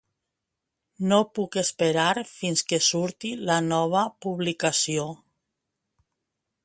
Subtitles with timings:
[1.09, 5.07] No puc esperar fins que surti la nova publicació.